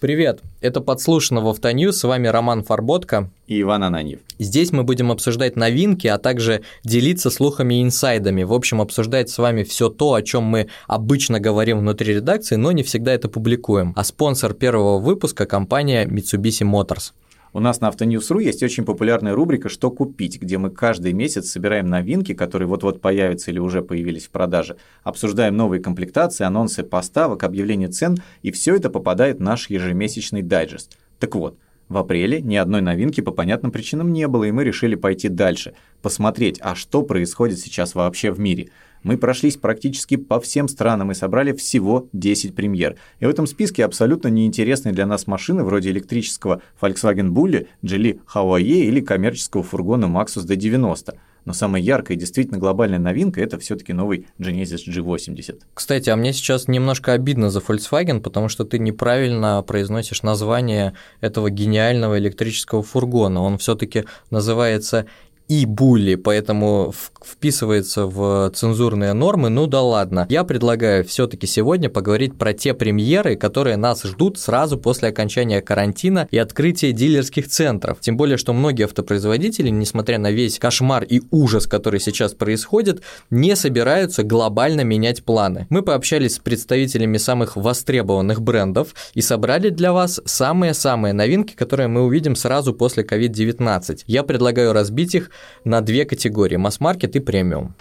Привет, 0.00 0.40
это 0.62 0.80
«Подслушано» 0.80 1.42
в 1.42 1.48
Автоньюз, 1.48 1.98
с 1.98 2.04
вами 2.04 2.26
Роман 2.26 2.64
Фарботко 2.64 3.28
и 3.46 3.60
Иван 3.60 3.84
Ананьев. 3.84 4.20
Здесь 4.38 4.72
мы 4.72 4.82
будем 4.82 5.12
обсуждать 5.12 5.56
новинки, 5.56 6.06
а 6.06 6.16
также 6.16 6.62
делиться 6.84 7.28
слухами 7.28 7.74
и 7.74 7.82
инсайдами, 7.82 8.42
в 8.42 8.54
общем, 8.54 8.80
обсуждать 8.80 9.28
с 9.28 9.36
вами 9.36 9.62
все 9.62 9.90
то, 9.90 10.14
о 10.14 10.22
чем 10.22 10.44
мы 10.44 10.68
обычно 10.86 11.38
говорим 11.38 11.80
внутри 11.80 12.14
редакции, 12.14 12.56
но 12.56 12.72
не 12.72 12.82
всегда 12.82 13.12
это 13.12 13.28
публикуем. 13.28 13.92
А 13.94 14.02
спонсор 14.02 14.54
первого 14.54 14.98
выпуска– 14.98 15.44
компания 15.46 16.06
Mitsubishi 16.06 16.64
Motors. 16.64 17.12
У 17.52 17.58
нас 17.58 17.80
на 17.80 17.88
Автоньюз.ру 17.88 18.38
есть 18.38 18.62
очень 18.62 18.84
популярная 18.84 19.34
рубрика 19.34 19.68
«Что 19.68 19.90
купить», 19.90 20.40
где 20.40 20.56
мы 20.56 20.70
каждый 20.70 21.12
месяц 21.12 21.50
собираем 21.50 21.88
новинки, 21.88 22.32
которые 22.32 22.68
вот-вот 22.68 23.00
появятся 23.00 23.50
или 23.50 23.58
уже 23.58 23.82
появились 23.82 24.28
в 24.28 24.30
продаже, 24.30 24.76
обсуждаем 25.02 25.56
новые 25.56 25.82
комплектации, 25.82 26.44
анонсы 26.44 26.84
поставок, 26.84 27.42
объявления 27.42 27.88
цен, 27.88 28.18
и 28.42 28.52
все 28.52 28.76
это 28.76 28.88
попадает 28.88 29.38
в 29.38 29.42
наш 29.42 29.68
ежемесячный 29.68 30.42
дайджест. 30.42 30.96
Так 31.18 31.34
вот, 31.34 31.58
в 31.88 31.96
апреле 31.96 32.40
ни 32.40 32.54
одной 32.54 32.82
новинки 32.82 33.20
по 33.20 33.32
понятным 33.32 33.72
причинам 33.72 34.12
не 34.12 34.28
было, 34.28 34.44
и 34.44 34.52
мы 34.52 34.62
решили 34.62 34.94
пойти 34.94 35.28
дальше, 35.28 35.74
посмотреть, 36.02 36.60
а 36.62 36.76
что 36.76 37.02
происходит 37.02 37.58
сейчас 37.58 37.96
вообще 37.96 38.30
в 38.30 38.38
мире– 38.38 38.68
мы 39.02 39.16
прошлись 39.16 39.56
практически 39.56 40.16
по 40.16 40.40
всем 40.40 40.68
странам 40.68 41.10
и 41.10 41.14
собрали 41.14 41.52
всего 41.52 42.08
10 42.12 42.54
премьер. 42.54 42.96
И 43.20 43.26
в 43.26 43.28
этом 43.28 43.46
списке 43.46 43.84
абсолютно 43.84 44.28
неинтересные 44.28 44.92
для 44.92 45.06
нас 45.06 45.26
машины 45.26 45.64
вроде 45.64 45.90
электрического 45.90 46.62
Volkswagen 46.80 47.30
Bulli, 47.30 47.68
Geely 47.82 48.20
Hawaii 48.34 48.84
или 48.84 49.00
коммерческого 49.00 49.62
фургона 49.62 50.06
Maxus 50.06 50.46
D90. 50.46 51.16
Но 51.44 51.52
самая 51.52 51.80
яркая 51.80 52.16
и 52.16 52.20
действительно 52.20 52.58
глобальная 52.58 52.98
новинка– 52.98 53.40
это 53.42 53.58
все 53.58 53.76
таки 53.76 53.92
новый 53.92 54.26
Genesis 54.38 54.86
G80. 54.86 55.60
Кстати, 55.72 56.10
а 56.10 56.16
мне 56.16 56.32
сейчас 56.32 56.68
немножко 56.68 57.12
обидно 57.12 57.50
за 57.50 57.60
Volkswagen, 57.60 58.20
потому 58.20 58.48
что 58.48 58.64
ты 58.64 58.78
неправильно 58.78 59.62
произносишь 59.62 60.22
название 60.22 60.94
этого 61.20 61.50
гениального 61.50 62.18
электрического 62.18 62.82
фургона. 62.82 63.42
Он 63.42 63.58
все 63.58 63.74
таки 63.74 64.04
называется 64.30 65.06
и 65.50 65.66
були, 65.66 66.14
поэтому 66.14 66.94
вписывается 67.24 68.06
в 68.06 68.52
цензурные 68.54 69.14
нормы, 69.14 69.48
ну 69.48 69.66
да 69.66 69.82
ладно. 69.82 70.26
Я 70.28 70.44
предлагаю 70.44 71.04
все 71.04 71.26
таки 71.26 71.48
сегодня 71.48 71.90
поговорить 71.90 72.38
про 72.38 72.52
те 72.52 72.72
премьеры, 72.72 73.34
которые 73.34 73.76
нас 73.76 74.04
ждут 74.04 74.38
сразу 74.38 74.78
после 74.78 75.08
окончания 75.08 75.60
карантина 75.60 76.28
и 76.30 76.38
открытия 76.38 76.92
дилерских 76.92 77.48
центров. 77.48 77.98
Тем 78.00 78.16
более, 78.16 78.36
что 78.36 78.52
многие 78.52 78.84
автопроизводители, 78.84 79.70
несмотря 79.70 80.18
на 80.18 80.30
весь 80.30 80.60
кошмар 80.60 81.02
и 81.02 81.20
ужас, 81.32 81.66
который 81.66 81.98
сейчас 81.98 82.32
происходит, 82.32 83.02
не 83.30 83.56
собираются 83.56 84.22
глобально 84.22 84.82
менять 84.82 85.24
планы. 85.24 85.66
Мы 85.68 85.82
пообщались 85.82 86.36
с 86.36 86.38
представителями 86.38 87.16
самых 87.16 87.56
востребованных 87.56 88.40
брендов 88.40 88.94
и 89.14 89.20
собрали 89.20 89.70
для 89.70 89.92
вас 89.92 90.20
самые-самые 90.24 91.12
новинки, 91.12 91.56
которые 91.56 91.88
мы 91.88 92.02
увидим 92.02 92.36
сразу 92.36 92.72
после 92.72 93.02
COVID-19. 93.02 94.04
Я 94.06 94.22
предлагаю 94.22 94.72
разбить 94.72 95.16
их 95.16 95.32
на 95.64 95.80
две 95.80 96.04
категории– 96.04 96.56
масс-маркет 96.56 97.16
и 97.16 97.20
премиум. 97.20 97.74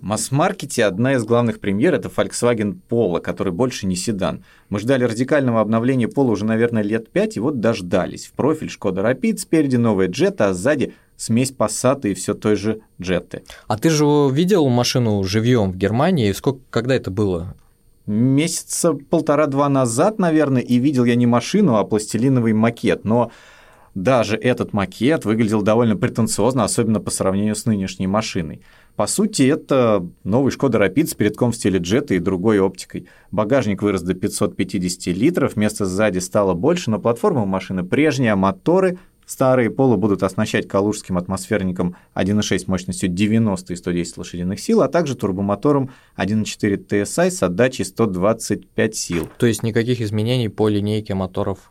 В 0.00 0.02
масс-маркете 0.02 0.86
одна 0.86 1.12
из 1.12 1.24
главных 1.24 1.60
премьер– 1.60 1.94
это 1.96 2.08
Volkswagen 2.08 2.78
Polo, 2.88 3.20
который 3.20 3.52
больше 3.52 3.86
не 3.86 3.96
седан. 3.96 4.44
Мы 4.70 4.78
ждали 4.78 5.04
радикального 5.04 5.60
обновления 5.60 6.06
Polo 6.06 6.30
уже, 6.30 6.46
наверное, 6.46 6.82
лет 6.82 7.10
пять, 7.10 7.36
и 7.36 7.40
вот 7.40 7.60
дождались. 7.60 8.26
В 8.26 8.32
профиль 8.32 8.70
Шкода 8.70 9.02
Rapid, 9.02 9.36
спереди 9.36 9.76
новая 9.76 10.08
Jetta, 10.08 10.44
а 10.48 10.54
сзади 10.54 10.94
смесь 11.18 11.52
Passat 11.52 12.08
и 12.08 12.14
все 12.14 12.32
той 12.32 12.56
же 12.56 12.80
Jetty. 12.98 13.42
А 13.66 13.76
ты 13.76 13.90
же 13.90 14.04
видел 14.32 14.66
машину 14.68 15.22
живьем 15.22 15.72
в 15.72 15.76
Германии? 15.76 16.32
Сколько, 16.32 16.60
когда 16.70 16.94
это 16.94 17.10
было? 17.10 17.54
Месяца 18.06 18.94
полтора-два 18.94 19.68
назад, 19.68 20.18
наверное, 20.18 20.62
и 20.62 20.78
видел 20.78 21.04
я 21.04 21.14
не 21.14 21.26
машину, 21.26 21.76
а 21.76 21.84
пластилиновый 21.84 22.54
макет. 22.54 23.04
Но 23.04 23.30
даже 23.94 24.36
этот 24.36 24.72
макет 24.72 25.24
выглядел 25.24 25.62
довольно 25.62 25.96
претенциозно, 25.96 26.64
особенно 26.64 27.00
по 27.00 27.10
сравнению 27.10 27.54
с 27.54 27.66
нынешней 27.66 28.06
машиной. 28.06 28.62
По 28.96 29.06
сути, 29.06 29.42
это 29.44 30.06
новый 30.24 30.52
Шкода 30.52 30.78
Rapid 30.78 31.06
с 31.06 31.14
передком 31.14 31.52
в 31.52 31.56
стиле 31.56 31.78
джета 31.78 32.14
и 32.14 32.18
другой 32.18 32.60
оптикой. 32.60 33.08
Багажник 33.30 33.82
вырос 33.82 34.02
до 34.02 34.14
550 34.14 35.14
литров, 35.16 35.56
места 35.56 35.86
сзади 35.86 36.18
стало 36.18 36.54
больше, 36.54 36.90
но 36.90 36.98
платформа 36.98 37.42
у 37.42 37.46
машины 37.46 37.82
прежняя, 37.82 38.36
моторы 38.36 38.98
Старые 39.30 39.70
полы 39.70 39.96
будут 39.96 40.24
оснащать 40.24 40.66
калужским 40.66 41.16
атмосферником 41.16 41.94
1.6 42.16 42.64
мощностью 42.66 43.08
90 43.08 43.72
и 43.72 43.76
110 43.76 44.16
лошадиных 44.18 44.58
сил, 44.58 44.82
а 44.82 44.88
также 44.88 45.14
турбомотором 45.14 45.90
1.4 46.16 46.84
TSI 46.84 47.30
с 47.30 47.40
отдачей 47.40 47.84
125 47.84 48.96
сил. 48.96 49.28
То 49.38 49.46
есть 49.46 49.62
никаких 49.62 50.00
изменений 50.00 50.48
по 50.48 50.68
линейке 50.68 51.14
моторов 51.14 51.70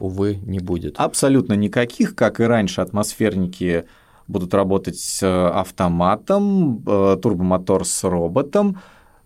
увы, 0.00 0.38
не 0.44 0.58
будет. 0.58 0.94
Абсолютно 0.98 1.54
никаких, 1.54 2.14
как 2.14 2.40
и 2.40 2.44
раньше, 2.44 2.80
атмосферники 2.80 3.84
будут 4.26 4.54
работать 4.54 4.98
с 4.98 5.22
автоматом, 5.50 6.82
э, 6.86 7.16
турбомотор 7.20 7.84
с 7.84 8.04
роботом, 8.04 8.80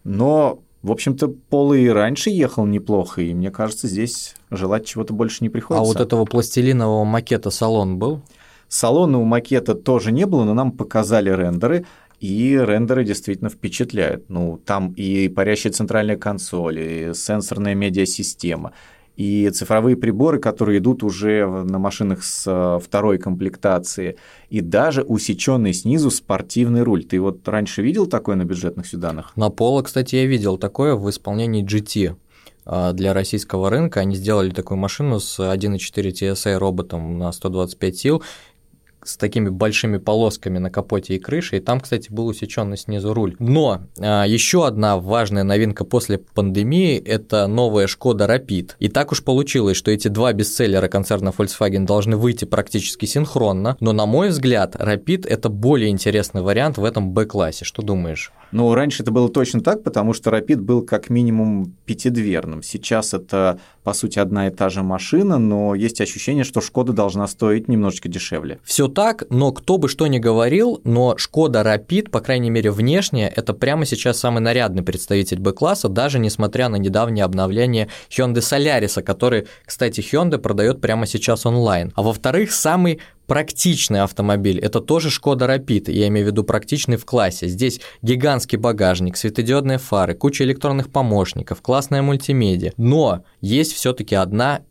но, 0.04 0.60
в 0.82 0.90
общем-то, 0.90 1.28
Пол 1.28 1.74
и 1.74 1.88
раньше 1.88 2.30
ехал 2.30 2.66
неплохо, 2.66 3.20
и 3.22 3.34
мне 3.34 3.50
кажется, 3.50 3.88
здесь 3.88 4.34
желать 4.50 4.86
чего-то 4.86 5.12
больше 5.12 5.38
не 5.40 5.48
приходится. 5.48 5.82
А 5.82 5.86
вот 5.86 6.00
этого 6.00 6.24
пластилинового 6.24 7.04
макета 7.04 7.50
салон 7.50 7.98
был? 7.98 8.22
Салона 8.68 9.18
у 9.18 9.24
макета 9.24 9.74
тоже 9.74 10.12
не 10.12 10.24
было, 10.24 10.44
но 10.44 10.54
нам 10.54 10.72
показали 10.72 11.30
рендеры, 11.30 11.84
и 12.20 12.56
рендеры 12.56 13.04
действительно 13.04 13.50
впечатляют. 13.50 14.30
Ну, 14.30 14.58
там 14.64 14.92
и 14.92 15.28
парящая 15.28 15.72
центральная 15.72 16.16
консоль, 16.16 16.78
и 16.78 17.14
сенсорная 17.14 17.74
медиасистема, 17.74 18.72
и 19.16 19.50
цифровые 19.50 19.96
приборы, 19.96 20.38
которые 20.38 20.78
идут 20.78 21.02
уже 21.02 21.46
на 21.46 21.78
машинах 21.78 22.22
с 22.24 22.44
э, 22.46 22.80
второй 22.82 23.18
комплектации, 23.18 24.16
и 24.48 24.60
даже 24.60 25.02
усеченный 25.02 25.74
снизу 25.74 26.10
спортивный 26.10 26.82
руль. 26.82 27.04
Ты 27.04 27.20
вот 27.20 27.46
раньше 27.48 27.82
видел 27.82 28.06
такое 28.06 28.36
на 28.36 28.44
бюджетных 28.44 28.86
седанах? 28.86 29.32
На 29.36 29.50
Поло, 29.50 29.82
кстати, 29.82 30.16
я 30.16 30.26
видел 30.26 30.56
такое 30.56 30.94
в 30.94 31.08
исполнении 31.10 31.64
GT 31.64 32.16
а, 32.64 32.92
для 32.92 33.12
российского 33.12 33.70
рынка. 33.70 34.00
Они 34.00 34.16
сделали 34.16 34.50
такую 34.50 34.78
машину 34.78 35.20
с 35.20 35.38
1.4 35.40 35.76
TSI 36.12 36.56
роботом 36.56 37.18
на 37.18 37.32
125 37.32 37.96
сил, 37.96 38.22
с 39.04 39.16
такими 39.16 39.48
большими 39.48 39.98
полосками 39.98 40.58
на 40.58 40.70
капоте 40.70 41.16
и 41.16 41.18
крыше, 41.18 41.56
и 41.56 41.60
там, 41.60 41.80
кстати, 41.80 42.12
был 42.12 42.26
усеченный 42.26 42.76
снизу 42.76 43.14
руль. 43.14 43.36
Но 43.38 43.82
а, 43.98 44.24
еще 44.24 44.66
одна 44.66 44.98
важная 44.98 45.44
новинка 45.44 45.84
после 45.84 46.18
пандемии– 46.18 46.98
это 47.04 47.46
новая 47.46 47.86
Шкода 47.86 48.24
Rapid. 48.24 48.72
И 48.78 48.88
так 48.88 49.12
уж 49.12 49.22
получилось, 49.22 49.76
что 49.76 49.90
эти 49.90 50.08
два 50.08 50.32
бестселлера 50.32 50.88
концерна 50.88 51.30
Volkswagen 51.36 51.84
должны 51.84 52.16
выйти 52.16 52.44
практически 52.44 53.06
синхронно, 53.06 53.76
но, 53.80 53.92
на 53.92 54.06
мой 54.06 54.28
взгляд, 54.28 54.76
Rapid– 54.76 55.26
это 55.28 55.48
более 55.48 55.90
интересный 55.90 56.42
вариант 56.42 56.78
в 56.78 56.84
этом 56.84 57.12
Б-классе. 57.12 57.64
Что 57.64 57.82
думаешь? 57.82 58.32
Ну, 58.52 58.74
раньше 58.74 59.02
это 59.02 59.10
было 59.10 59.28
точно 59.28 59.62
так, 59.62 59.82
потому 59.82 60.12
что 60.12 60.30
Rapid 60.30 60.56
был 60.56 60.82
как 60.82 61.08
минимум 61.08 61.74
пятидверным. 61.86 62.62
Сейчас 62.62 63.14
это, 63.14 63.58
по 63.84 63.94
сути, 63.94 64.18
одна 64.18 64.46
и 64.46 64.50
та 64.50 64.68
же 64.68 64.82
машина, 64.82 65.38
но 65.38 65.74
есть 65.74 66.00
ощущение, 66.00 66.44
что 66.44 66.60
Шкода 66.60 66.92
должна 66.92 67.26
стоить 67.26 67.68
немножечко 67.68 68.08
дешевле. 68.08 68.58
Все 68.64 68.88
так, 68.88 69.24
но 69.30 69.52
кто 69.52 69.78
бы 69.78 69.88
что 69.88 70.06
ни 70.06 70.18
говорил, 70.18 70.80
но 70.84 71.16
Шкода 71.16 71.62
Rapid, 71.62 72.10
по 72.10 72.20
крайней 72.20 72.50
мере 72.50 72.70
внешне, 72.70 73.28
это 73.28 73.54
прямо 73.54 73.84
сейчас 73.84 74.18
самый 74.18 74.40
нарядный 74.40 74.82
представитель 74.82 75.40
Б-класса, 75.40 75.88
даже 75.88 76.18
несмотря 76.18 76.68
на 76.68 76.76
недавнее 76.76 77.24
обновление 77.24 77.88
Hyundai 78.10 78.36
Solaris, 78.36 79.02
который, 79.02 79.46
кстати, 79.64 80.00
Hyundai 80.00 80.38
продает 80.38 80.80
прямо 80.80 81.06
сейчас 81.06 81.46
онлайн. 81.46 81.92
А 81.94 82.02
во-вторых, 82.02 82.52
самый 82.52 83.00
практичный 83.26 84.02
автомобиль. 84.02 84.58
Это 84.58 84.80
тоже 84.80 85.10
Шкода 85.10 85.46
Rapid, 85.46 85.90
я 85.90 86.08
имею 86.08 86.26
в 86.26 86.30
виду 86.30 86.44
практичный 86.44 86.96
в 86.96 87.04
классе. 87.04 87.48
Здесь 87.48 87.80
гигантский 88.02 88.58
багажник, 88.58 89.16
светодиодные 89.16 89.78
фары, 89.78 90.14
куча 90.14 90.44
электронных 90.44 90.90
помощников, 90.90 91.62
классная 91.62 92.02
мультимедиа. 92.02 92.72
Но 92.76 93.24
есть 93.40 93.72
все 93.72 93.92
таки 93.92 94.14
одна 94.14 94.62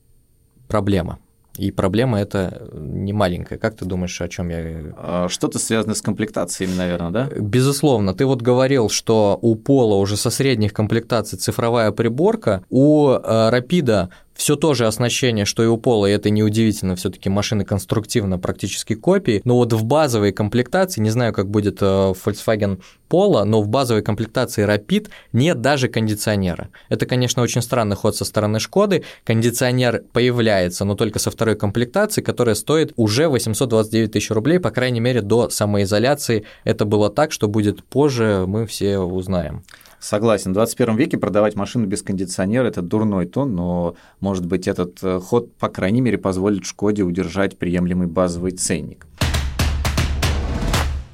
проблема– 0.67 1.19
и 1.57 1.69
проблема 1.69 2.19
это 2.19 2.69
не 2.73 3.11
маленькая. 3.11 3.59
Как 3.59 3.75
ты 3.75 3.85
думаешь, 3.85 4.21
о 4.21 4.29
чем 4.29 4.49
я? 4.49 4.93
А, 4.97 5.27
что-то 5.29 5.59
связано 5.59 5.95
с 5.95 6.01
комплектациями, 6.01 6.73
наверное, 6.75 7.11
да? 7.11 7.29
Безусловно. 7.37 8.13
Ты 8.13 8.25
вот 8.25 8.41
говорил, 8.41 8.89
что 8.89 9.37
у 9.41 9.55
Пола 9.55 9.95
уже 9.95 10.15
со 10.15 10.29
средних 10.29 10.73
комплектаций 10.73 11.37
цифровая 11.37 11.91
приборка, 11.91 12.63
у 12.69 13.09
Рапида 13.11 14.09
все 14.33 14.55
то 14.55 14.73
же 14.73 14.87
оснащение, 14.87 15.45
что 15.45 15.63
и 15.63 15.67
у 15.67 15.77
Пола, 15.77 16.07
и 16.07 16.11
это 16.11 16.29
неудивительно, 16.29 16.95
все 16.95 17.09
таки 17.09 17.29
машины 17.29 17.65
конструктивно 17.65 18.39
практически 18.39 18.95
копии, 18.95 19.41
но 19.43 19.55
вот 19.55 19.73
в 19.73 19.83
базовой 19.83 20.31
комплектации, 20.31 21.01
не 21.01 21.09
знаю, 21.09 21.33
как 21.33 21.49
будет 21.49 21.81
э, 21.81 21.85
Volkswagen 21.85 22.81
Polo, 23.09 23.43
но 23.43 23.61
в 23.61 23.67
базовой 23.67 24.01
комплектации 24.01 24.65
Rapid 24.65 25.09
нет 25.33 25.61
даже 25.61 25.89
кондиционера. 25.89 26.69
Это, 26.89 27.05
конечно, 27.05 27.41
очень 27.41 27.61
странный 27.61 27.95
ход 27.95 28.15
со 28.15 28.25
стороны 28.25 28.59
Шкоды, 28.59 29.03
кондиционер 29.25 30.03
появляется, 30.13 30.85
но 30.85 30.95
только 30.95 31.19
со 31.19 31.29
второй 31.29 31.55
комплектации, 31.55 32.21
которая 32.21 32.55
стоит 32.55 32.93
уже 32.95 33.27
829 33.27 34.11
тысяч 34.11 34.31
рублей, 34.31 34.59
по 34.59 34.71
крайней 34.71 35.01
мере, 35.01 35.21
до 35.21 35.49
самоизоляции 35.49 36.45
это 36.63 36.85
было 36.85 37.09
так, 37.09 37.31
что 37.31 37.47
будет 37.47 37.83
позже, 37.83 38.45
мы 38.47 38.65
все 38.65 38.97
узнаем. 38.97 39.63
Согласен. 40.01 40.49
В 40.49 40.53
21 40.55 40.95
веке 40.95 41.19
продавать 41.19 41.55
машину 41.55 41.85
без 41.85 42.01
кондиционера– 42.01 42.65
это 42.67 42.81
дурной 42.81 43.27
тон, 43.27 43.53
но, 43.53 43.95
может 44.19 44.47
быть, 44.47 44.67
этот 44.67 44.97
э, 45.03 45.19
ход, 45.19 45.53
по 45.57 45.69
крайней 45.69 46.01
мере, 46.01 46.17
позволит 46.17 46.65
Шкоде 46.65 47.03
удержать 47.03 47.59
приемлемый 47.59 48.07
базовый 48.07 48.51
ценник. 48.53 49.05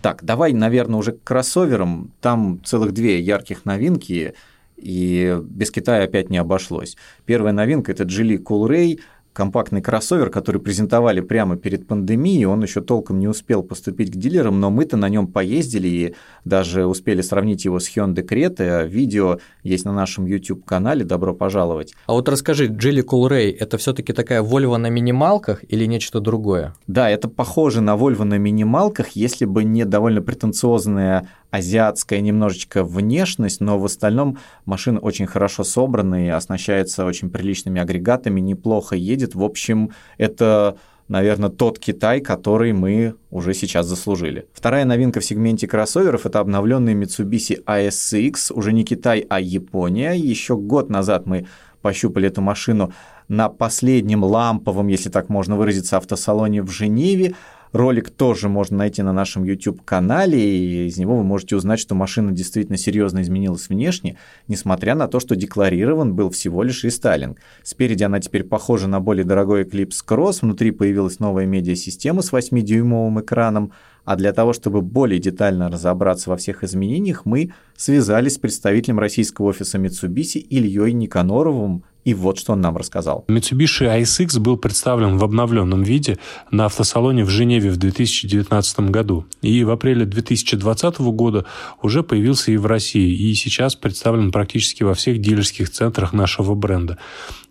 Так, 0.01 0.23
давай, 0.23 0.53
наверное, 0.53 0.99
уже 0.99 1.11
к 1.11 1.21
кроссоверам. 1.21 2.13
Там 2.21 2.61
целых 2.63 2.93
две 2.93 3.19
ярких 3.19 3.65
новинки, 3.65 4.35
и 4.77 5.37
без 5.43 5.69
Китая 5.69 6.05
опять 6.05 6.29
не 6.29 6.37
обошлось. 6.37 6.95
Первая 7.25 7.51
новинка– 7.51 7.91
это 7.93 8.05
Geely 8.05 8.41
Coolray– 8.41 9.01
компактный 9.37 9.83
кроссовер, 9.83 10.31
который 10.31 10.59
презентовали 10.59 11.21
прямо 11.21 11.57
перед 11.57 11.85
пандемией, 11.85 12.45
он 12.45 12.63
еще 12.63 12.81
толком 12.81 13.19
не 13.19 13.27
успел 13.27 13.61
поступить 13.61 14.11
к 14.11 14.15
дилерам, 14.15 14.59
но 14.59 14.71
мы-то 14.71 14.97
на 14.97 15.09
нем 15.09 15.27
поездили 15.27 15.87
и 15.87 16.15
даже 16.43 16.87
успели 16.87 17.21
сравнить 17.21 17.63
его 17.63 17.79
с 17.79 17.87
Hyundai 17.87 18.27
Creta. 18.27 18.87
Видео 18.87 19.37
есть 19.61 19.85
на 19.85 19.93
нашем 19.93 20.25
YouTube-канале, 20.25 21.05
добро 21.05 21.35
пожаловать. 21.35 21.93
А 22.07 22.13
вот 22.13 22.27
расскажи, 22.29 22.67
Geely 22.67 23.03
Coolray– 23.05 23.55
это 23.59 23.77
все 23.77 23.93
таки 23.93 24.11
такая 24.11 24.41
Volvo 24.41 24.77
на 24.77 24.89
минималках 24.89 25.63
или 25.69 25.85
нечто 25.85 26.19
другое? 26.19 26.73
Да, 26.87 27.07
это 27.07 27.27
похоже 27.27 27.81
на 27.81 27.95
Volvo 27.95 28.23
на 28.23 28.39
минималках, 28.39 29.09
если 29.09 29.45
бы 29.45 29.63
не 29.63 29.85
довольно 29.85 30.23
претенциозная 30.23 31.29
азиатская 31.51 32.21
немножечко 32.21 32.83
внешность, 32.83 33.61
но 33.61 33.79
в 33.79 33.85
остальном 33.85 34.37
машина 34.65 34.99
очень 34.99 35.27
хорошо 35.27 35.63
собранная, 35.63 36.35
оснащается 36.35 37.05
очень 37.05 37.29
приличными 37.29 37.81
агрегатами, 37.81 38.39
неплохо 38.39 38.95
едет. 38.95 39.35
В 39.35 39.43
общем, 39.43 39.91
это 40.17 40.77
наверное, 41.07 41.49
тот 41.49 41.79
Китай, 41.79 42.19
который 42.19 42.73
мы 42.73 43.15
уже 43.31 43.53
сейчас 43.53 43.85
заслужили. 43.85 44.47
Вторая 44.53 44.85
новинка 44.85 45.19
в 45.19 45.25
сегменте 45.25 45.67
кроссоверов– 45.67 46.25
это 46.25 46.39
обновленный 46.39 46.93
Mitsubishi 46.95 47.63
ASX, 47.63 48.51
уже 48.53 48.73
не 48.73 48.83
Китай, 48.83 49.25
а 49.29 49.39
Япония. 49.39 50.13
Еще 50.13 50.57
год 50.57 50.89
назад 50.89 51.25
мы 51.25 51.47
пощупали 51.81 52.27
эту 52.27 52.41
машину 52.41 52.91
на 53.27 53.49
последнем 53.49 54.23
ламповом, 54.23 54.87
если 54.87 55.09
так 55.09 55.29
можно 55.29 55.55
выразиться, 55.55 55.97
автосалоне 55.97 56.61
в 56.61 56.71
Женеве. 56.71 57.35
Ролик 57.71 58.09
тоже 58.09 58.49
можно 58.49 58.77
найти 58.77 59.01
на 59.01 59.13
нашем 59.13 59.43
YouTube-канале, 59.43 60.39
и 60.39 60.87
из 60.87 60.97
него 60.97 61.17
вы 61.17 61.23
можете 61.23 61.55
узнать, 61.55 61.79
что 61.79 61.95
машина 61.95 62.31
действительно 62.31 62.77
серьезно 62.77 63.21
изменилась 63.21 63.69
внешне, 63.69 64.17
несмотря 64.47 64.95
на 64.95 65.07
то, 65.07 65.19
что 65.19 65.35
декларирован 65.35 66.15
был 66.15 66.29
всего 66.29 66.63
лишь 66.63 66.83
рестайлинг. 66.83 67.39
Спереди 67.63 68.03
она 68.03 68.19
теперь 68.19 68.43
похожа 68.43 68.87
на 68.87 68.99
более 68.99 69.25
дорогой 69.25 69.63
Eclipse 69.63 70.03
Cross, 70.07 70.39
внутри 70.41 70.71
появилась 70.71 71.19
новая 71.19 71.45
медиасистема 71.45 72.21
с 72.21 72.31
8-дюймовым 72.31 73.21
экраном, 73.21 73.71
а 74.05 74.15
для 74.15 74.31
того, 74.31 74.53
чтобы 74.53 74.81
более 74.81 75.19
детально 75.19 75.69
разобраться 75.69 76.29
во 76.29 76.37
всех 76.37 76.63
изменениях, 76.63 77.25
мы 77.25 77.51
связались 77.75 78.35
с 78.35 78.37
представителем 78.37 78.99
российского 78.99 79.47
офиса 79.47 79.77
Mitsubishi 79.77 80.39
Ильей 80.39 80.93
Никаноровым, 80.93 81.83
и 82.07 82.13
вот 82.13 82.39
что 82.39 82.53
он 82.53 82.61
нам 82.61 82.77
рассказал. 82.77 83.25
Mitsubishi 83.27 83.85
ASX 83.85 84.39
был 84.39 84.55
представлен 84.55 85.17
в 85.17 85.25
обновленном 85.25 85.83
виде 85.83 86.17
на 86.51 86.63
автосалоне 86.67 87.25
в 87.25 87.29
Женеве 87.29 87.69
в 87.69 87.75
2019 87.75 88.79
году. 88.91 89.25
И 89.41 89.61
в 89.65 89.71
апреле 89.71 90.05
2020 90.05 90.99
года 90.99 91.43
уже 91.81 92.03
появился 92.03 92.53
и 92.53 92.55
в 92.55 92.65
России. 92.65 93.13
И 93.13 93.35
сейчас 93.35 93.75
представлен 93.75 94.31
практически 94.31 94.83
во 94.83 94.93
всех 94.93 95.19
дилерских 95.19 95.69
центрах 95.69 96.13
нашего 96.13 96.55
бренда. 96.55 96.97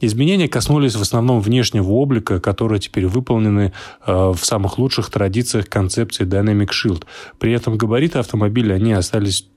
Изменения 0.00 0.48
коснулись 0.48 0.96
в 0.96 1.02
основном 1.02 1.42
внешнего 1.42 1.90
облика, 1.90 2.40
которые 2.40 2.80
теперь 2.80 3.06
выполнены 3.08 3.74
э, 4.06 4.32
в 4.34 4.42
самых 4.42 4.78
лучших 4.78 5.10
традициях 5.10 5.68
концепции 5.68 6.24
Dynamic 6.24 6.70
Shield. 6.70 7.04
При 7.38 7.52
этом 7.52 7.76
габариты 7.76 8.20
автомобиля 8.20 8.76
они 8.76 8.94
остались 8.94 9.48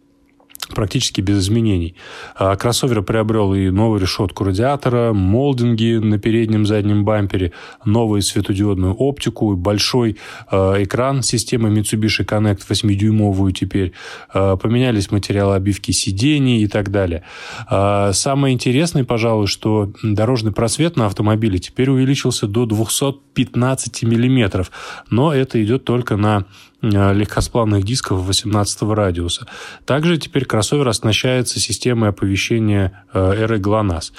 практически 0.73 1.21
без 1.21 1.39
изменений. 1.39 1.95
А 2.35 2.55
кроссовер 2.55 3.01
приобрел 3.01 3.53
и 3.53 3.69
новую 3.69 3.99
решетку 3.99 4.43
радиатора, 4.43 5.13
молдинги 5.13 5.97
на 5.97 6.19
переднем 6.19 6.65
заднем 6.65 7.05
бампере, 7.05 7.51
новую 7.85 8.21
светодиодную 8.21 8.93
оптику, 8.93 9.55
большой 9.55 10.17
э, 10.51 10.83
экран 10.83 11.21
системы 11.21 11.69
Mitsubishi 11.69 12.25
Connect 12.25 12.61
8-дюймовую 12.67 13.51
теперь, 13.51 13.93
э, 14.33 14.57
поменялись 14.61 15.11
материалы 15.11 15.55
обивки 15.55 15.91
сидений 15.91 16.63
и 16.63 16.67
так 16.67 16.91
далее. 16.91 17.23
Самое 17.69 18.53
интересное, 18.53 19.03
пожалуй, 19.03 19.47
что 19.47 19.91
дорожный 20.03 20.51
просвет 20.51 20.95
на 20.97 21.05
автомобиле 21.05 21.59
теперь 21.59 21.89
увеличился 21.89 22.47
до 22.47 22.65
215 22.65 24.03
миллиметров, 24.03 24.71
но 25.09 25.33
это 25.33 25.63
идет 25.63 25.83
только 25.85 26.17
на 26.17 26.45
легкосплавных 26.81 27.83
дисков 27.83 28.19
18 28.25 28.81
радиуса. 28.83 29.47
Также 29.85 30.17
теперь 30.17 30.45
кроссовер 30.45 30.87
оснащается 30.87 31.59
системой 31.59 32.09
оповещения 32.09 33.03
эры 33.13 33.57
GLONASS. 33.57 34.11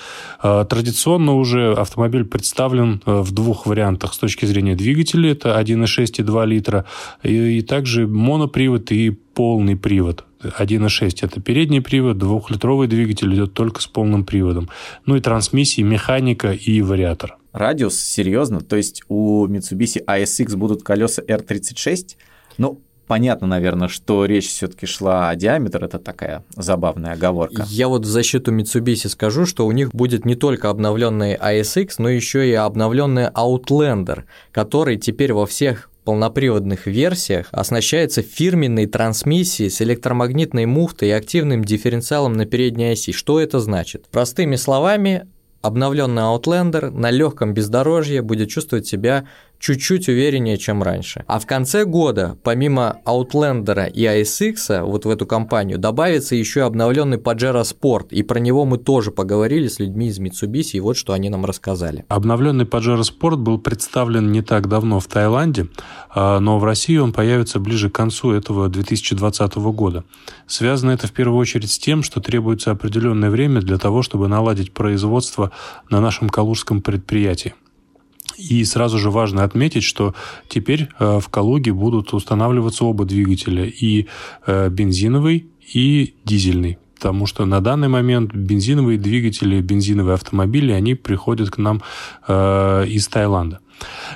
Э, 0.42 0.64
традиционно 0.68 1.34
уже 1.34 1.72
автомобиль 1.72 2.24
представлен 2.24 3.02
э, 3.06 3.20
в 3.20 3.32
двух 3.32 3.66
вариантах 3.66 4.14
с 4.14 4.18
точки 4.18 4.44
зрения 4.44 4.74
двигателя. 4.74 5.32
Это 5.32 5.58
1.6 5.58 6.14
и 6.18 6.22
2 6.22 6.44
литра. 6.44 6.84
И 7.22 7.62
также 7.62 8.06
монопривод 8.06 8.92
и 8.92 9.10
полный 9.10 9.76
привод. 9.76 10.24
1.6 10.42 11.18
это 11.22 11.40
передний 11.40 11.82
привод, 11.82 12.16
двухлитровый 12.16 12.88
двигатель 12.88 13.32
идет 13.34 13.52
только 13.52 13.80
с 13.80 13.86
полным 13.86 14.24
приводом. 14.24 14.70
Ну 15.06 15.16
и 15.16 15.20
трансмиссии, 15.20 15.82
механика 15.82 16.52
и 16.52 16.80
вариатор. 16.80 17.36
Радиус, 17.52 17.98
серьезно? 17.98 18.60
То 18.60 18.76
есть 18.76 19.02
у 19.08 19.46
Mitsubishi 19.46 20.04
ASX 20.04 20.56
будут 20.56 20.82
колеса 20.82 21.22
R36? 21.22 22.16
Ну, 22.58 22.80
понятно, 23.06 23.46
наверное, 23.46 23.88
что 23.88 24.24
речь 24.24 24.48
все-таки 24.48 24.86
шла 24.86 25.30
о 25.30 25.36
диаметре, 25.36 25.86
это 25.86 25.98
такая 25.98 26.44
забавная 26.56 27.12
оговорка. 27.12 27.64
Я 27.68 27.88
вот 27.88 28.02
в 28.02 28.08
защиту 28.08 28.52
Mitsubishi 28.52 29.08
скажу, 29.08 29.46
что 29.46 29.66
у 29.66 29.72
них 29.72 29.90
будет 29.92 30.24
не 30.24 30.36
только 30.36 30.70
обновленный 30.70 31.34
ASX, 31.34 31.94
но 31.98 32.08
еще 32.08 32.48
и 32.48 32.52
обновленный 32.52 33.28
Outlander, 33.28 34.24
который 34.52 34.96
теперь 34.96 35.32
во 35.32 35.46
всех 35.46 35.90
полноприводных 36.04 36.86
версиях 36.86 37.48
оснащается 37.50 38.22
фирменной 38.22 38.86
трансмиссией 38.86 39.70
с 39.70 39.82
электромагнитной 39.82 40.66
муфтой 40.66 41.08
и 41.08 41.12
активным 41.12 41.64
дифференциалом 41.64 42.32
на 42.32 42.46
передней 42.46 42.92
оси. 42.92 43.12
Что 43.12 43.40
это 43.40 43.60
значит? 43.60 44.06
Простыми 44.10 44.56
словами, 44.56 45.26
обновленный 45.62 46.22
Outlander 46.22 46.90
на 46.90 47.10
легком 47.10 47.54
бездорожье 47.54 48.22
будет 48.22 48.48
чувствовать 48.48 48.86
себя 48.86 49.26
чуть-чуть 49.60 50.08
увереннее, 50.08 50.56
чем 50.56 50.82
раньше. 50.82 51.24
А 51.28 51.38
в 51.38 51.46
конце 51.46 51.84
года, 51.84 52.36
помимо 52.42 52.98
Outlander 53.04 53.90
и 53.90 54.04
ASX, 54.04 54.82
вот 54.82 55.04
в 55.04 55.10
эту 55.10 55.26
компанию, 55.26 55.78
добавится 55.78 56.34
еще 56.34 56.62
обновленный 56.62 57.18
Pajero 57.18 57.62
Sport, 57.62 58.08
и 58.10 58.22
про 58.22 58.40
него 58.40 58.64
мы 58.64 58.78
тоже 58.78 59.10
поговорили 59.10 59.68
с 59.68 59.78
людьми 59.78 60.08
из 60.08 60.18
Mitsubishi, 60.18 60.78
и 60.78 60.80
вот 60.80 60.96
что 60.96 61.12
они 61.12 61.28
нам 61.28 61.44
рассказали. 61.44 62.04
Обновленный 62.08 62.64
Pajero 62.64 63.02
Sport 63.02 63.36
был 63.36 63.58
представлен 63.58 64.32
не 64.32 64.42
так 64.42 64.66
давно 64.66 64.98
в 64.98 65.06
Таиланде, 65.06 65.68
а, 66.08 66.40
но 66.40 66.58
в 66.58 66.64
России 66.64 66.96
он 66.96 67.12
появится 67.12 67.60
ближе 67.60 67.90
к 67.90 67.94
концу 67.94 68.32
этого 68.32 68.68
2020 68.68 69.54
года. 69.56 70.04
Связано 70.46 70.92
это 70.92 71.06
в 71.06 71.12
первую 71.12 71.38
очередь 71.38 71.70
с 71.70 71.78
тем, 71.78 72.02
что 72.02 72.20
требуется 72.20 72.70
определенное 72.70 73.28
время 73.28 73.60
для 73.60 73.76
того, 73.76 74.02
чтобы 74.02 74.26
наладить 74.28 74.72
производство 74.72 75.52
на 75.90 76.00
нашем 76.00 76.30
калужском 76.30 76.80
предприятии. 76.80 77.54
И 78.48 78.64
сразу 78.64 78.98
же 78.98 79.10
важно 79.10 79.44
отметить, 79.44 79.84
что 79.84 80.14
теперь 80.48 80.88
э, 80.98 81.20
в 81.20 81.28
Калуге 81.28 81.72
будут 81.72 82.12
устанавливаться 82.14 82.84
оба 82.84 83.04
двигателя, 83.04 83.64
и 83.64 84.06
э, 84.46 84.68
бензиновый, 84.70 85.46
и 85.72 86.14
дизельный 86.24 86.78
потому 87.00 87.24
что 87.26 87.46
на 87.46 87.62
данный 87.62 87.88
момент 87.88 88.34
бензиновые 88.34 88.98
двигатели, 88.98 89.62
бензиновые 89.62 90.14
автомобили, 90.14 90.72
они 90.72 90.94
приходят 90.94 91.48
к 91.48 91.56
нам 91.56 91.80
э, 92.28 92.84
из 92.88 93.08
Таиланда. 93.08 93.60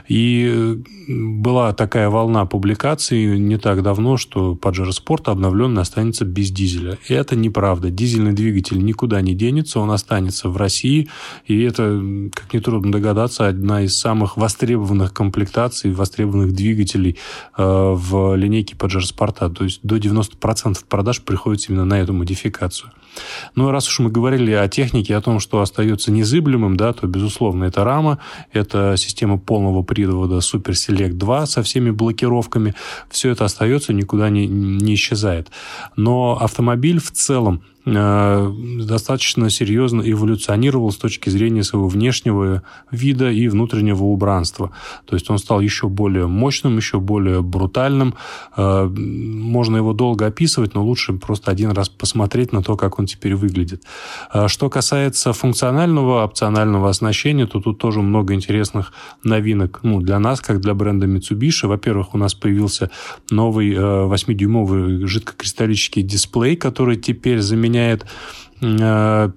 И 0.09 0.83
была 1.09 1.73
такая 1.73 2.09
волна 2.09 2.47
публикаций 2.47 3.39
не 3.39 3.59
так 3.59 3.83
давно, 3.83 4.17
что 4.17 4.55
Pajero 4.55 4.91
Sport 4.91 5.31
обновленно 5.31 5.81
останется 5.81 6.25
без 6.25 6.51
дизеля. 6.51 6.99
И 7.09 7.15
это 7.15 7.37
неправда. 7.37 7.91
Дизельный 7.91 8.33
двигатель 8.33 8.85
никуда 8.85 9.21
не 9.21 9.35
денется, 9.35 9.81
он 9.81 9.91
останется 9.91 10.49
в 10.49 10.57
России. 10.57 11.09
И 11.47 11.61
это, 11.63 12.01
как 12.33 12.53
нетрудно 12.53 12.93
догадаться, 12.93 13.47
одна 13.47 13.83
из 13.83 13.99
самых 13.99 14.37
востребованных 14.37 15.13
комплектаций, 15.13 15.93
востребованных 15.93 16.53
двигателей 16.53 17.17
э, 17.57 17.63
в 17.63 18.35
линейке 18.37 18.75
Pajero 18.77 19.03
Sport. 19.03 19.55
То 19.55 19.65
есть 19.65 19.81
до 19.83 19.97
90% 19.97 20.85
продаж 20.89 21.23
приходится 21.23 21.73
именно 21.73 21.85
на 21.85 22.01
эту 22.01 22.13
модификацию. 22.13 22.91
Ну, 23.55 23.71
раз 23.71 23.89
уж 23.89 24.01
мы 24.01 24.11
говорили 24.11 24.53
о 24.53 24.69
технике, 24.69 25.17
о 25.17 25.21
том, 25.21 25.41
что 25.41 25.61
остается 25.61 26.11
незыблемым, 26.11 26.77
да, 26.77 26.93
то, 26.93 27.07
безусловно, 27.07 27.65
это 27.65 27.85
рама, 27.85 28.19
это 28.53 28.95
система 28.97 29.39
полного 29.55 29.85
привода 29.85 30.39
Super 30.39 30.73
Select 30.73 31.13
2 31.13 31.47
со 31.47 31.63
всеми 31.63 31.93
блокировками. 31.93 32.75
Все 33.09 33.31
это 33.31 33.45
остается, 33.45 33.93
никуда 33.93 34.29
не, 34.29 34.49
не 34.49 34.95
исчезает. 34.95 35.49
Но 35.95 36.37
автомобиль 36.41 36.99
в 36.99 37.13
целом 37.13 37.63
достаточно 37.85 39.51
серьезно 39.51 40.01
эволюционировал 40.01 40.91
с 40.91 40.97
точки 40.97 41.29
зрения 41.29 41.63
своего 41.63 41.89
внешнего 41.89 42.63
вида 42.91 43.31
и 43.31 43.47
внутреннего 43.49 44.05
убранства. 44.05 44.71
То 45.05 45.17
есть 45.17 45.29
он 45.29 45.39
стал 45.39 45.61
еще 45.61 45.89
более 45.89 46.27
мощным, 46.27 46.79
еще 46.79 46.99
более 46.99 47.43
брутальным. 47.43 48.15
Э, 48.57 48.87
можно 48.87 49.77
его 49.77 49.93
долго 49.93 50.27
описывать, 50.27 50.75
но 50.75 50.83
лучше 50.83 51.13
просто 51.13 51.51
один 51.51 51.73
раз 51.73 51.91
посмотреть 51.91 52.53
на 52.53 52.63
то, 52.63 52.77
как 52.77 52.99
он 52.99 53.05
теперь 53.07 53.35
выглядит. 53.35 53.83
Э, 54.33 54.49
что 54.49 54.71
касается 54.71 55.35
функционального 55.35 56.25
опционального 56.25 56.89
оснащения, 56.89 57.47
то 57.47 57.61
тут 57.61 57.79
тоже 57.79 58.01
много 58.01 58.33
интересных 58.33 58.93
новинок 59.25 59.81
ну, 59.83 60.01
для 60.01 60.19
нас, 60.19 60.41
как 60.41 60.61
для 60.61 60.73
бренда 60.73 61.07
Mitsubishi. 61.07 61.67
Во-первых, 61.67 62.15
у 62.15 62.19
нас 62.19 62.35
появился 62.35 62.91
новый 63.31 63.75
8-дюймовый 63.75 65.07
жидкокристаллический 65.07 66.03
дисплей, 66.03 66.57
который 66.57 66.97
теперь 66.97 67.41
заменяет 67.41 67.74
э, 67.75 69.31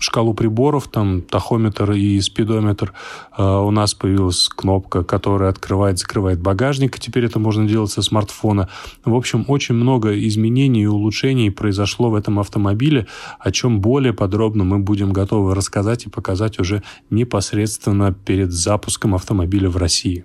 шкалу 0.00 0.34
приборов, 0.34 0.88
там 0.88 1.22
тахометр 1.22 1.92
и 1.92 2.20
спидометр. 2.20 2.92
Э, 3.36 3.58
у 3.58 3.70
нас 3.70 3.94
появилась 3.94 4.48
кнопка, 4.48 5.02
которая 5.04 5.50
открывает, 5.50 5.98
закрывает 5.98 6.40
багажник. 6.40 6.98
Теперь 6.98 7.24
это 7.24 7.38
можно 7.38 7.66
делать 7.66 7.90
со 7.90 8.02
смартфона. 8.02 8.68
В 9.04 9.14
общем, 9.14 9.44
очень 9.48 9.74
много 9.74 10.18
изменений 10.26 10.82
и 10.82 10.86
улучшений 10.86 11.50
произошло 11.50 12.10
в 12.10 12.14
этом 12.14 12.38
автомобиле, 12.38 13.06
о 13.38 13.50
чем 13.50 13.80
более 13.80 14.12
подробно 14.12 14.64
мы 14.64 14.78
будем 14.78 15.12
готовы 15.12 15.54
рассказать 15.54 16.06
и 16.06 16.10
показать 16.10 16.58
уже 16.58 16.82
непосредственно 17.10 18.12
перед 18.12 18.52
запуском 18.52 19.14
автомобиля 19.14 19.70
в 19.70 19.76
России. 19.76 20.24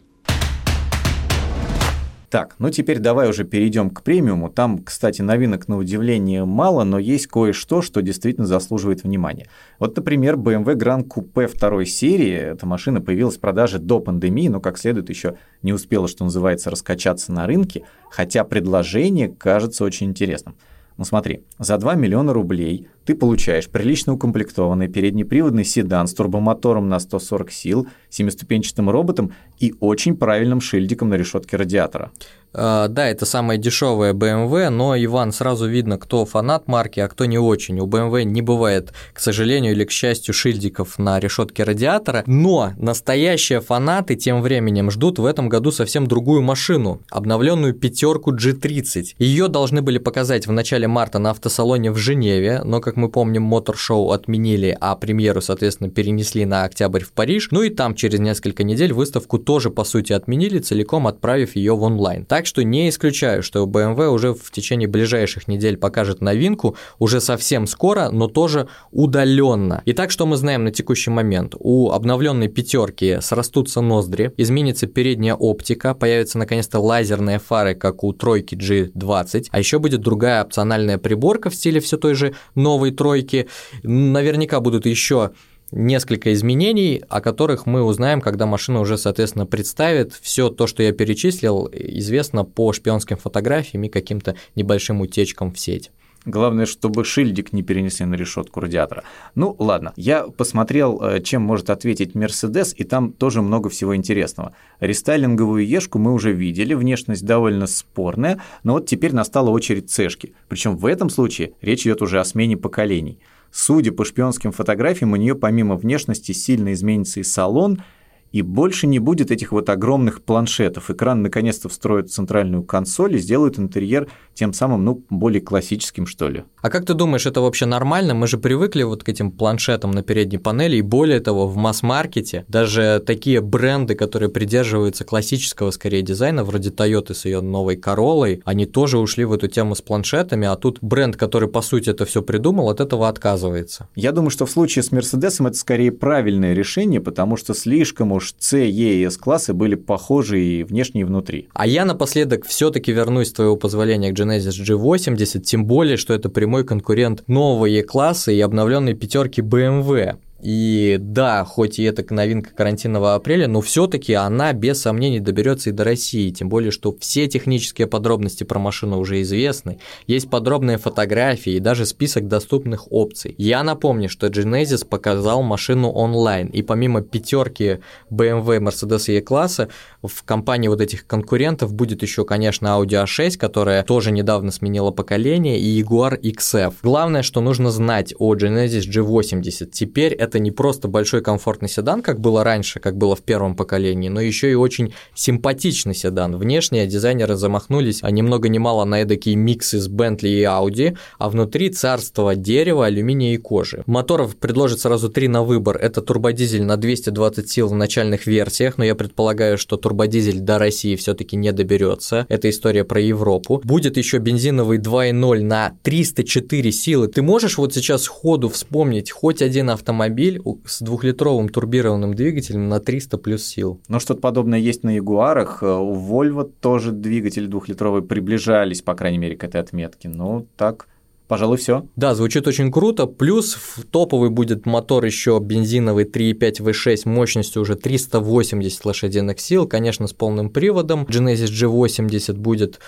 Так, 2.30 2.56
ну 2.60 2.70
теперь 2.70 3.00
давай 3.00 3.28
уже 3.28 3.44
перейдем 3.44 3.90
к 3.90 4.04
премиуму. 4.04 4.50
Там, 4.50 4.84
кстати, 4.84 5.24
новинок 5.24 5.68
на 5.68 5.78
удивление 5.78 6.46
мало, 6.46 6.84
но 6.84 7.00
есть 7.00 7.26
кое-что, 7.26 7.82
что 7.82 8.04
действительно 8.04 8.46
заслуживает 8.46 9.04
внимания. 9.04 9.48
Вот, 9.80 9.96
например, 9.96 10.36
BMW 10.36 10.76
Grand 10.76 11.08
Coupe 11.08 11.48
второй 11.48 11.88
серии. 11.88 12.34
Эта 12.34 12.68
машина 12.68 13.02
появилась 13.02 13.38
в 13.38 13.40
продаже 13.40 13.80
до 13.80 14.00
пандемии, 14.00 14.48
но 14.48 14.60
как 14.60 14.78
следует 14.78 15.10
еще 15.10 15.38
не 15.64 15.74
успела, 15.74 16.08
что 16.08 16.24
называется, 16.24 16.70
раскачаться 16.70 17.32
на 17.32 17.48
рынке, 17.48 17.86
хотя 18.12 18.44
предложение 18.44 19.30
кажется 19.30 19.84
очень 19.84 20.08
интересным. 20.08 20.56
Ну 20.98 21.06
смотри, 21.06 21.46
за 21.58 21.78
2 21.78 21.96
миллиона 21.96 22.34
рублей 22.34 22.90
ты 23.10 23.16
получаешь 23.16 23.68
прилично 23.68 24.14
укомплектованный 24.14 24.88
переднеприводный 24.88 25.66
седан 25.66 26.06
с 26.06 26.14
турбомотором 26.14 26.90
на 26.90 27.00
140 27.00 27.52
сил, 27.52 27.88
семиступенчатым 28.12 28.88
роботом 28.88 29.34
и 29.58 29.74
очень 29.80 30.16
правильным 30.16 30.62
шильдиком 30.62 31.10
на 31.10 31.16
решетке 31.16 31.58
радиатора. 31.58 32.12
А, 32.52 32.88
да, 32.88 33.08
это 33.08 33.26
самая 33.26 33.58
дешевая 33.58 34.14
BMW, 34.14 34.70
но, 34.70 34.96
Иван, 34.98 35.32
сразу 35.32 35.68
видно, 35.68 35.98
кто 35.98 36.26
фанат 36.26 36.68
марки, 36.68 37.00
а 37.00 37.08
кто 37.08 37.26
не 37.26 37.38
очень. 37.38 37.80
У 37.80 37.86
BMW 37.86 38.24
не 38.24 38.42
бывает, 38.42 38.92
к 39.14 39.20
сожалению 39.20 39.74
или 39.74 39.86
к 39.86 39.92
счастью, 39.92 40.34
шильдиков 40.34 40.98
на 40.98 41.20
решетке 41.20 41.64
радиатора, 41.64 42.24
но 42.26 42.74
настоящие 42.78 43.62
фанаты 43.62 44.16
тем 44.16 44.42
временем 44.42 44.90
ждут 44.90 45.20
в 45.20 45.26
этом 45.26 45.48
году 45.48 45.72
совсем 45.72 46.08
другую 46.08 46.42
машину, 46.42 47.02
обновленную 47.12 47.74
пятерку 47.74 48.36
G30. 48.36 49.16
Ее 49.20 49.48
должны 49.48 49.82
были 49.82 50.00
показать 50.00 50.48
в 50.48 50.52
начале 50.52 50.88
марта 50.88 51.20
на 51.20 51.32
автосалоне 51.32 51.92
в 51.92 51.98
Женеве, 51.98 52.62
но, 52.64 52.82
как 52.82 52.96
мы 53.00 53.10
помним, 53.10 53.44
мотор-шоу 53.44 54.12
отменили, 54.12 54.78
а 54.80 54.96
премьеру, 54.96 55.42
соответственно, 55.42 55.90
перенесли 55.90 56.46
на 56.46 56.66
октябрь 56.66 57.04
в 57.04 57.14
Париж, 57.14 57.50
ну 57.52 57.64
и 57.64 57.70
там 57.70 57.96
через 57.96 58.20
несколько 58.20 58.64
недель 58.64 58.94
выставку 58.94 59.40
тоже, 59.40 59.70
по 59.70 59.84
сути, 59.84 60.14
отменили, 60.14 60.60
целиком 60.60 61.08
отправив 61.08 61.56
ее 61.56 61.76
в 61.76 61.84
онлайн. 61.84 62.26
Так 62.26 62.46
что 62.46 62.64
не 62.64 62.90
исключаю, 62.90 63.42
что 63.44 63.66
BMW 63.66 64.10
уже 64.10 64.34
в 64.34 64.52
течение 64.52 64.88
ближайших 64.88 65.48
недель 65.48 65.78
покажет 65.78 66.22
новинку 66.22 66.76
уже 67.00 67.22
совсем 67.22 67.68
скоро, 67.68 68.10
но 68.12 68.28
тоже 68.28 68.68
удаленно. 68.92 69.82
Итак, 69.86 70.12
что 70.12 70.26
мы 70.26 70.38
знаем 70.38 70.64
на 70.64 70.72
текущий 70.72 71.12
момент? 71.12 71.56
У 71.58 71.92
обновленной 71.92 72.48
пятерки 72.48 73.18
срастутся 73.22 73.82
ноздри, 73.82 74.34
изменится 74.38 74.88
передняя 74.88 75.36
оптика, 75.36 75.94
появятся 75.94 76.38
наконец-то 76.38 76.80
лазерные 76.80 77.40
фары, 77.40 77.76
как 77.76 78.04
у 78.04 78.14
тройки 78.14 78.56
G20, 78.56 79.48
а 79.52 79.60
еще 79.60 79.80
будет 79.80 80.02
другая 80.02 80.44
опциональная 80.44 80.98
приборка 80.98 81.50
в 81.50 81.56
стиле 81.56 81.80
все 81.80 81.98
той 81.98 82.14
же 82.14 82.34
новой 82.56 82.79
тройки. 82.88 83.48
Наверняка 83.84 84.60
будут 84.60 84.86
еще 84.86 85.32
несколько 85.72 86.34
изменений, 86.34 87.04
о 87.10 87.22
которых 87.22 87.66
мы 87.66 87.84
узнаем, 87.84 88.22
когда 88.22 88.46
машина 88.46 88.80
уже, 88.80 88.98
соответственно, 88.98 89.46
представит. 89.46 90.14
Все 90.14 90.50
то, 90.50 90.68
что 90.68 90.84
я 90.84 90.92
перечислил, 90.92 91.70
известно 91.72 92.44
по 92.44 92.74
шпионским 92.74 93.18
фотографиям 93.18 93.84
и 93.84 93.90
каким-то 93.90 94.36
небольшим 94.56 95.02
утечкам 95.02 95.54
в 95.54 95.60
сеть. 95.60 95.92
Главное, 96.26 96.66
чтобы 96.66 97.06
шильдик 97.06 97.54
не 97.54 97.64
перенесли 97.64 98.06
на 98.06 98.16
решетку 98.16 98.60
радиатора. 98.60 99.04
Ну, 99.36 99.56
ладно, 99.58 99.94
я 99.96 100.24
посмотрел, 100.24 101.02
э, 101.02 101.22
чем 101.22 101.42
может 101.42 101.70
ответить 101.70 102.14
Mercedes, 102.14 102.74
и 102.76 102.84
там 102.84 103.14
тоже 103.14 103.42
много 103.42 103.70
всего 103.70 103.96
интересного. 103.96 104.54
Рестайлинговую 104.82 105.66
Ешку 105.66 105.98
мы 105.98 106.14
уже 106.14 106.34
видели, 106.34 106.74
внешность 106.74 107.26
довольно 107.26 107.68
спорная, 107.68 108.42
но 108.64 108.74
вот 108.74 108.86
теперь 108.86 109.14
настала 109.14 109.50
очередь 109.50 109.90
цешки. 109.90 110.34
Причем 110.50 110.76
в 110.76 110.86
этом 110.86 111.10
случае 111.10 111.54
речь 111.62 111.84
идет 111.84 112.02
уже 112.02 112.20
о 112.20 112.26
смене 112.26 112.58
поколений. 112.58 113.20
Судя 113.52 113.92
по 113.94 114.04
шпионским 114.04 114.52
фотографиям, 114.52 115.14
у 115.14 115.16
нее 115.16 115.36
помимо 115.36 115.76
внешности 115.76 116.34
сильно 116.34 116.74
изменится 116.74 117.22
и 117.22 117.24
салон– 117.24 117.82
и 118.32 118.42
больше 118.42 118.88
не 118.88 119.00
будет 119.00 119.32
этих 119.32 119.52
вот 119.52 119.70
огромных 119.70 120.24
планшетов. 120.24 120.90
Экран 120.90 121.22
наконец-то 121.22 121.70
встроят 121.70 122.10
в 122.10 122.14
центральную 122.14 122.64
консоль 122.64 123.16
и 123.16 123.20
сделают 123.20 123.58
интерьер 123.58 124.08
тем 124.34 124.54
самым, 124.54 124.86
ну, 124.86 125.04
более 125.10 125.42
классическим, 125.42 126.06
что 126.06 126.30
ли. 126.30 126.44
А 126.62 126.70
как 126.70 126.86
ты 126.86 126.94
думаешь, 126.94 127.26
это 127.26 127.40
вообще 127.40 127.66
нормально? 127.66 128.14
Мы 128.14 128.28
же 128.28 128.38
привыкли 128.38 128.84
вот 128.84 129.04
к 129.04 129.10
этим 129.10 129.32
планшетам 129.32 129.92
на 129.92 130.04
передней 130.04 130.40
панели, 130.40 130.78
и 130.78 130.82
более 130.82 131.22
того, 131.22 131.48
в 131.48 131.56
масс-маркете 131.56 132.44
даже 132.50 133.02
такие 133.06 133.40
бренды, 133.40 133.96
которые 133.96 134.30
придерживаются 134.30 135.06
классического, 135.06 135.72
скорее, 135.72 136.02
дизайна, 136.02 136.44
вроде 136.44 136.70
Toyota 136.70 137.14
с 137.14 137.26
ее 137.26 137.42
новой 137.42 137.78
Королой, 137.78 138.42
они 138.44 138.66
тоже 138.66 138.98
ушли 138.98 139.24
в 139.24 139.32
эту 139.32 139.48
тему 139.48 139.76
с 139.76 139.82
планшетами, 139.82 140.48
а 140.48 140.56
тут 140.58 140.80
бренд, 140.82 141.16
который, 141.16 141.48
по 141.48 141.62
сути, 141.62 141.92
это 141.92 142.06
все 142.06 142.22
придумал, 142.22 142.70
от 142.70 142.82
этого 142.82 143.08
отказывается. 143.08 143.88
Я 143.96 144.12
думаю, 144.12 144.30
что 144.30 144.46
в 144.46 144.52
случае 144.52 144.84
с 144.84 144.92
Мерседесом 144.92 145.48
это 145.48 145.58
скорее 145.58 145.92
правильное 145.94 146.54
решение, 146.54 147.00
потому 147.00 147.38
что 147.38 147.54
слишком 147.54 148.12
уж 148.12 148.34
C, 148.38 148.68
E 148.70 149.02
и 149.02 149.04
S-классы 149.06 149.54
были 149.54 149.76
похожи 149.76 150.42
и 150.42 150.64
внешне, 150.64 151.02
и 151.02 151.04
внутри. 151.06 151.48
А 151.54 151.66
я 151.66 151.86
напоследок 151.86 152.46
все 152.46 152.70
таки 152.70 152.92
вернусь, 152.92 153.30
с 153.30 153.34
твоего 153.34 153.56
позволения, 153.56 154.12
к 154.12 154.20
Genesis 154.20 154.62
G80, 154.62 155.40
тем 155.40 155.66
более, 155.66 155.96
что 155.96 156.14
это 156.14 156.30
прямой 156.30 156.49
конкурент 156.64 157.28
нового 157.28 157.68
E-класса 157.68 158.32
и 158.32 158.40
обновленной 158.42 158.94
пятерки 158.94 159.42
BMW. 159.42 160.18
И 160.42 160.98
да, 161.00 161.44
хоть 161.44 161.80
и 161.80 161.84
это 161.84 162.06
новинка 162.14 162.52
карантинного 162.54 163.16
апреля, 163.16 163.48
но 163.48 163.62
все-таки 163.62 164.14
она 164.14 164.54
без 164.54 164.82
сомнений 164.82 165.20
доберется 165.20 165.70
и 165.70 165.74
до 165.74 165.84
России. 165.84 166.30
Тем 166.30 166.50
более, 166.50 166.72
что 166.72 166.96
все 167.00 167.28
технические 167.28 167.88
подробности 167.88 168.44
про 168.44 168.60
машину 168.60 169.00
уже 169.00 169.22
известны. 169.22 169.80
Есть 170.08 170.30
подробные 170.30 170.78
фотографии 170.78 171.54
и 171.54 171.60
даже 171.60 171.86
список 171.86 172.28
доступных 172.28 172.92
опций. 172.92 173.36
Я 173.38 173.64
напомню, 173.64 174.10
что 174.10 174.28
Genesis 174.28 174.86
показал 174.86 175.44
машину 175.44 175.90
онлайн. 175.90 176.48
И 176.48 176.62
помимо 176.62 177.02
пятерки 177.02 177.80
BMW, 178.10 178.60
Mercedes 178.60 179.12
E-класса, 179.12 179.70
в 180.02 180.24
компании 180.24 180.68
вот 180.68 180.82
этих 180.82 181.06
конкурентов 181.06 181.74
будет 181.74 182.02
еще, 182.02 182.24
конечно, 182.24 182.68
Audi 182.68 183.04
A6, 183.04 183.38
которая 183.38 183.84
тоже 183.84 184.12
недавно 184.12 184.52
сменила 184.52 184.92
поколение, 184.92 185.60
и 185.60 185.82
Jaguar 185.82 186.20
XF. 186.20 186.76
Главное, 186.84 187.24
что 187.24 187.42
нужно 187.42 187.72
знать 187.72 188.14
о 188.18 188.36
Genesis 188.36 188.88
G80. 188.90 189.66
Теперь 189.72 190.14
это 190.14 190.29
это 190.30 190.40
не 190.40 190.52
просто 190.52 190.88
большой 190.88 191.22
комфортный 191.22 191.70
седан, 191.70 192.02
как 192.04 192.20
было 192.20 192.44
раньше, 192.44 192.80
как 192.80 192.98
было 192.98 193.16
в 193.16 193.22
первом 193.22 193.56
поколении, 193.56 194.10
но 194.10 194.22
еще 194.22 194.52
и 194.52 194.56
очень 194.56 194.94
симпатичный 195.16 195.96
седан. 195.96 196.38
Внешне 196.38 196.86
дизайнеры 196.86 197.36
замахнулись 197.36 198.00
а 198.02 198.12
ни 198.12 198.22
много 198.22 198.50
ни 198.50 198.58
мало 198.58 198.86
на 198.86 199.02
эдакий 199.02 199.36
микс 199.36 199.74
из 199.74 199.90
Bentley 199.90 200.30
и 200.30 200.44
Audi, 200.44 200.98
а 201.18 201.30
внутри 201.30 201.70
царство 201.70 202.36
дерева, 202.36 202.86
алюминия 202.86 203.34
и 203.34 203.38
кожи. 203.38 203.84
Моторов 203.86 204.36
предложат 204.36 204.82
сразу 204.82 205.10
три 205.10 205.28
на 205.28 205.44
выбор. 205.44 205.78
Это 205.78 206.02
турбодизель 206.02 206.64
на 206.64 206.78
220 206.78 207.50
сил 207.50 207.68
в 207.70 207.76
начальных 207.76 208.28
версиях, 208.28 208.78
но 208.78 208.86
я 208.86 208.96
предполагаю, 208.96 209.58
что 209.58 209.78
турбодизель 209.78 210.40
до 210.40 210.60
России 210.60 210.96
все-таки 210.96 211.36
не 211.36 211.52
доберется. 211.52 212.26
Это 212.30 212.50
история 212.50 212.84
про 212.84 213.02
Европу. 213.02 213.62
Будет 213.64 213.98
еще 213.98 214.18
бензиновый 214.20 214.78
2.0 214.78 215.44
на 215.44 215.74
304 215.84 216.72
силы. 216.72 217.08
Ты 217.08 217.22
можешь 217.22 217.58
вот 217.58 217.74
сейчас 217.74 218.08
ходу 218.08 218.50
вспомнить 218.50 219.12
хоть 219.12 219.42
один 219.42 219.70
автомобиль, 219.70 220.19
автомобиль 220.20 220.42
с 220.66 220.82
двухлитровым 220.82 221.50
турбированным 221.50 222.14
двигателем 222.14 222.68
на 222.70 222.80
300 222.80 223.18
плюс 223.18 223.46
сил. 223.46 223.80
Но 223.88 224.00
что-то 224.00 224.22
подобное 224.22 224.60
есть 224.60 224.84
на 224.84 224.96
Ягуарах. 224.96 225.64
Э, 225.64 225.68
у 225.68 225.96
Volvo 225.96 226.52
тоже 226.60 226.92
двигатели 226.92 227.46
двухлитровые 227.46 228.04
приближались, 228.04 228.82
по 228.82 228.96
крайней 228.96 229.18
мере, 229.18 229.36
к 229.36 229.44
этой 229.44 229.62
отметке. 229.62 230.10
Ну, 230.10 230.48
так 230.58 230.88
Пожалуй, 231.28 231.58
все. 231.58 231.86
Да, 231.96 232.16
звучит 232.16 232.48
очень 232.48 232.72
круто. 232.72 233.06
Плюс 233.06 233.54
в 233.54 233.86
топовый 233.86 234.32
будет 234.32 234.66
мотор 234.66 235.06
еще 235.06 235.40
бензиновый 235.40 236.06
3.5 236.06 236.64
V6 236.64 237.08
мощностью 237.08 237.62
уже 237.62 237.76
380 237.76 238.84
лошадиных 238.86 239.40
сил, 239.40 239.68
конечно, 239.68 240.08
с 240.08 240.14
полным 240.14 240.50
приводом. 240.50 241.04
Genesis 241.04 241.52
G80 241.52 242.34
будет 242.34 242.80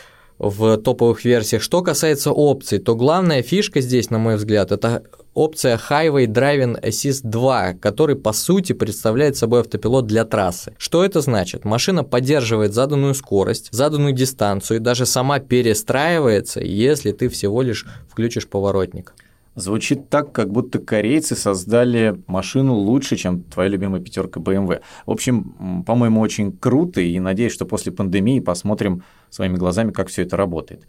в 0.41 0.77
топовых 0.77 1.23
версиях. 1.23 1.61
Что 1.61 1.83
касается 1.83 2.31
опций, 2.31 2.79
то 2.79 2.95
главная 2.95 3.43
фишка 3.43 3.79
здесь, 3.79 4.09
на 4.09 4.17
мой 4.17 4.37
взгляд, 4.37 4.71
это 4.71 5.03
опция 5.35 5.77
Highway 5.77 6.25
Driving 6.25 6.81
Assist 6.81 7.21
2, 7.23 7.73
который 7.75 8.15
по 8.15 8.33
сути 8.33 8.73
представляет 8.73 9.37
собой 9.37 9.59
автопилот 9.61 10.07
для 10.07 10.25
трассы. 10.25 10.73
Что 10.79 11.05
это 11.05 11.21
значит? 11.21 11.63
Машина 11.63 12.03
поддерживает 12.03 12.73
заданную 12.73 13.13
скорость, 13.13 13.69
заданную 13.71 14.13
дистанцию 14.13 14.77
и 14.77 14.81
даже 14.81 15.05
сама 15.05 15.37
перестраивается, 15.37 16.59
если 16.59 17.11
ты 17.11 17.29
всего 17.29 17.61
лишь 17.61 17.85
включишь 18.09 18.47
поворотник. 18.47 19.13
Звучит 19.55 20.09
так, 20.09 20.31
как 20.31 20.49
будто 20.49 20.79
корейцы 20.79 21.35
создали 21.35 22.21
машину 22.27 22.73
лучше, 22.73 23.17
чем 23.17 23.43
твоя 23.43 23.69
любимая 23.69 24.01
пятерка 24.01 24.39
BMW. 24.39 24.81
В 25.05 25.11
общем, 25.11 25.83
по-моему, 25.85 26.21
очень 26.21 26.55
круто, 26.55 27.01
и 27.01 27.19
надеюсь, 27.19 27.51
что 27.51 27.65
после 27.65 27.91
пандемии 27.91 28.39
посмотрим 28.39 29.03
своими 29.29 29.57
глазами, 29.57 29.91
как 29.91 30.07
все 30.07 30.21
это 30.21 30.37
работает. 30.37 30.85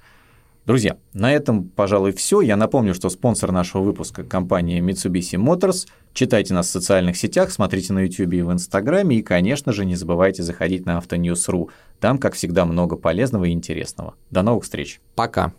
Друзья, 0.65 0.97
на 1.13 1.33
этом, 1.33 1.65
пожалуй, 1.65 2.13
все. 2.13 2.41
Я 2.41 2.57
напомню, 2.57 2.95
что 2.95 3.09
спонсор 3.09 3.51
нашего 3.51 3.83
выпуска– 3.83 4.23
компания 4.25 4.79
Mitsubishi 4.79 5.37
Motors. 5.37 5.89
Читайте 6.13 6.55
нас 6.55 6.69
в 6.69 6.71
социальных 6.71 7.17
сетях, 7.17 7.51
смотрите 7.51 7.93
на 7.93 8.05
YouTube 8.05 8.33
и 8.33 8.43
в 8.43 8.53
Инстаграме, 8.53 9.17
и, 9.17 9.23
конечно 9.23 9.73
же, 9.73 9.85
не 9.85 9.97
забывайте 9.97 10.45
заходить 10.45 10.87
на 10.87 10.99
Автоньюз.ру. 10.99 11.71
Там, 11.99 12.19
как 12.19 12.35
всегда, 12.35 12.65
много 12.65 12.95
полезного 12.95 13.47
и 13.47 13.51
интересного. 13.51 14.15
До 14.31 14.43
новых 14.43 14.63
встреч. 14.63 15.01
Пока. 15.17 15.53